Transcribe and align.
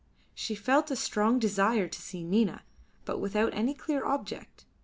She 0.33 0.55
felt 0.55 0.89
a 0.89 0.95
strong 0.95 1.37
desire 1.37 1.87
to 1.87 2.01
see 2.01 2.23
Nina, 2.23 2.63
but 3.05 3.19
without 3.19 3.53
any 3.53 3.75
clear 3.75 4.03
object. 4.03 4.65